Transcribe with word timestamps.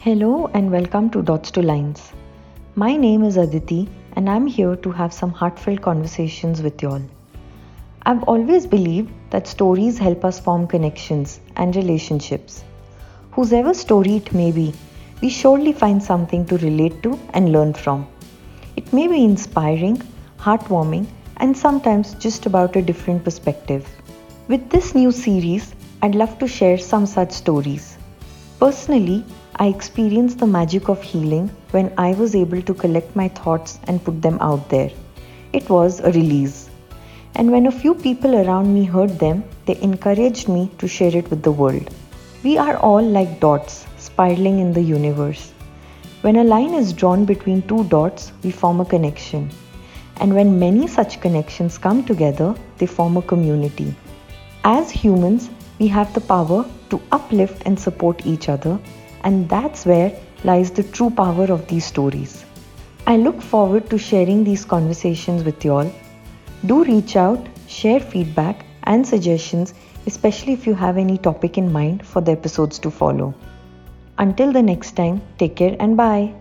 Hello 0.00 0.48
and 0.54 0.70
welcome 0.70 1.10
to 1.10 1.22
Dots 1.22 1.50
to 1.50 1.60
Lines. 1.60 2.12
My 2.76 2.94
name 2.94 3.24
is 3.24 3.36
Aditi 3.36 3.88
and 4.12 4.30
I'm 4.30 4.46
here 4.46 4.76
to 4.76 4.92
have 4.92 5.12
some 5.12 5.32
heartfelt 5.32 5.82
conversations 5.82 6.62
with 6.62 6.80
y'all. 6.80 7.02
I've 8.04 8.22
always 8.22 8.64
believed 8.64 9.10
that 9.30 9.48
stories 9.48 9.98
help 9.98 10.24
us 10.24 10.38
form 10.38 10.68
connections 10.68 11.40
and 11.56 11.74
relationships. 11.74 12.62
Whosever 13.32 13.74
story 13.74 14.14
it 14.14 14.32
may 14.32 14.52
be, 14.52 14.72
we 15.20 15.30
surely 15.30 15.72
find 15.72 16.00
something 16.00 16.46
to 16.46 16.58
relate 16.58 17.02
to 17.02 17.18
and 17.30 17.50
learn 17.50 17.74
from. 17.74 18.06
It 18.76 18.92
may 18.92 19.08
be 19.08 19.24
inspiring, 19.24 20.00
heartwarming, 20.38 21.08
and 21.38 21.58
sometimes 21.58 22.14
just 22.14 22.46
about 22.46 22.76
a 22.76 22.82
different 22.82 23.24
perspective. 23.24 23.84
With 24.46 24.70
this 24.70 24.94
new 24.94 25.10
series, 25.10 25.74
I'd 26.02 26.14
love 26.14 26.38
to 26.38 26.46
share 26.46 26.78
some 26.78 27.04
such 27.04 27.32
stories. 27.32 27.98
Personally, 28.60 29.24
I 29.60 29.66
experienced 29.66 30.38
the 30.38 30.46
magic 30.46 30.88
of 30.88 31.02
healing 31.02 31.50
when 31.72 31.92
I 31.98 32.12
was 32.12 32.36
able 32.36 32.62
to 32.62 32.74
collect 32.74 33.16
my 33.16 33.26
thoughts 33.26 33.80
and 33.88 34.04
put 34.04 34.22
them 34.22 34.38
out 34.40 34.68
there. 34.68 34.92
It 35.52 35.68
was 35.68 35.98
a 35.98 36.12
release. 36.12 36.70
And 37.34 37.50
when 37.50 37.66
a 37.66 37.72
few 37.72 37.96
people 37.96 38.36
around 38.36 38.72
me 38.72 38.84
heard 38.84 39.18
them, 39.18 39.42
they 39.66 39.76
encouraged 39.80 40.48
me 40.48 40.70
to 40.78 40.86
share 40.86 41.16
it 41.16 41.28
with 41.28 41.42
the 41.42 41.50
world. 41.50 41.90
We 42.44 42.56
are 42.56 42.76
all 42.76 43.02
like 43.02 43.40
dots 43.40 43.84
spiraling 43.96 44.60
in 44.60 44.72
the 44.72 44.80
universe. 44.80 45.52
When 46.20 46.36
a 46.36 46.44
line 46.44 46.74
is 46.74 46.92
drawn 46.92 47.24
between 47.24 47.62
two 47.62 47.82
dots, 47.88 48.30
we 48.44 48.52
form 48.52 48.80
a 48.80 48.84
connection. 48.84 49.50
And 50.20 50.36
when 50.36 50.60
many 50.60 50.86
such 50.86 51.20
connections 51.20 51.78
come 51.78 52.04
together, 52.04 52.54
they 52.76 52.86
form 52.86 53.16
a 53.16 53.22
community. 53.22 53.92
As 54.62 54.88
humans, 54.88 55.50
we 55.80 55.88
have 55.88 56.14
the 56.14 56.20
power 56.20 56.64
to 56.90 57.02
uplift 57.10 57.62
and 57.66 57.76
support 57.76 58.24
each 58.24 58.48
other 58.48 58.78
and 59.24 59.48
that's 59.48 59.84
where 59.86 60.12
lies 60.44 60.70
the 60.70 60.82
true 60.82 61.10
power 61.10 61.44
of 61.44 61.66
these 61.68 61.84
stories. 61.84 62.44
I 63.06 63.16
look 63.16 63.40
forward 63.40 63.88
to 63.90 63.98
sharing 63.98 64.44
these 64.44 64.64
conversations 64.64 65.42
with 65.42 65.64
you 65.64 65.72
all. 65.72 65.92
Do 66.66 66.84
reach 66.84 67.16
out, 67.16 67.46
share 67.66 68.00
feedback 68.00 68.64
and 68.84 69.06
suggestions, 69.06 69.74
especially 70.06 70.52
if 70.52 70.66
you 70.66 70.74
have 70.74 70.98
any 70.98 71.18
topic 71.18 71.58
in 71.58 71.72
mind 71.72 72.06
for 72.06 72.20
the 72.20 72.32
episodes 72.32 72.78
to 72.80 72.90
follow. 72.90 73.34
Until 74.18 74.52
the 74.52 74.62
next 74.62 74.96
time, 74.96 75.22
take 75.38 75.56
care 75.56 75.76
and 75.78 75.96
bye. 75.96 76.34